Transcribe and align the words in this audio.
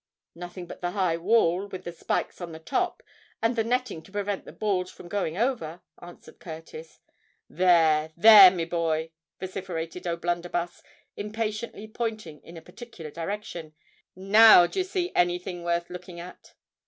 "Nothing 0.33 0.65
but 0.65 0.81
the 0.81 0.89
high 0.93 1.15
wall, 1.15 1.67
with 1.67 1.83
the 1.83 1.91
spikes 1.91 2.41
on 2.41 2.53
the 2.53 2.59
top, 2.59 3.03
and 3.39 3.55
the 3.55 3.63
netting 3.63 4.01
to 4.01 4.11
prevent 4.11 4.45
the 4.45 4.51
balls 4.51 4.89
from 4.89 5.07
going 5.07 5.37
over," 5.37 5.81
answered 6.01 6.39
Curtis. 6.39 6.99
"There—there, 7.47 8.49
me 8.49 8.65
boy!" 8.65 9.11
vociferated 9.39 10.07
O'Blunderbuss, 10.07 10.81
impatiently 11.15 11.87
pointing 11.87 12.41
in 12.41 12.57
a 12.57 12.63
particular 12.63 13.11
direction. 13.11 13.75
"Now 14.15 14.65
d'ye 14.65 14.81
see 14.81 15.11
any 15.13 15.37
thing 15.37 15.63
worth 15.63 15.91
looking 15.91 16.19
at?" 16.19 16.55